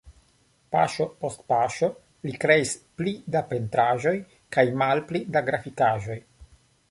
Paŝo 0.75 1.05
post 1.23 1.43
paŝo 1.53 1.89
li 2.29 2.33
kreis 2.45 2.71
pli 3.01 3.13
da 3.35 3.43
pentraĵoj 3.53 4.15
kaj 4.57 4.67
malpli 4.83 5.25
da 5.37 5.47
grafikaĵoj. 5.51 6.19